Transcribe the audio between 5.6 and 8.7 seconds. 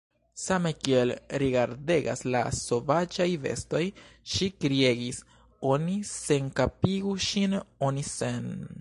"Oni senkapigu ŝin, oni sen…"